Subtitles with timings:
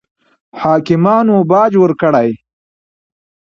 [0.61, 2.29] حاکمانو باج ورکړي.